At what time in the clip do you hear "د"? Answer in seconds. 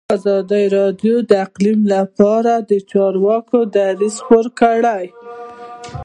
1.29-1.31, 2.69-2.71